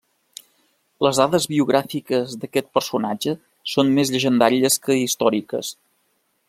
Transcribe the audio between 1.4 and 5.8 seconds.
biogràfiques d'aquest personatge són més llegendàries que històriques.